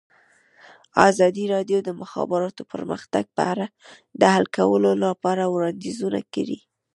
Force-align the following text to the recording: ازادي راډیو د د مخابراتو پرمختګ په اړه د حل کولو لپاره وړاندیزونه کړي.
ازادي 1.09 1.45
راډیو 1.53 1.79
د 1.83 1.85
د 1.87 1.89
مخابراتو 2.01 2.61
پرمختګ 2.73 3.25
په 3.35 3.43
اړه 3.53 3.65
د 4.19 4.21
حل 4.33 4.45
کولو 4.57 4.91
لپاره 5.05 5.43
وړاندیزونه 5.53 6.19
کړي. 6.33 6.59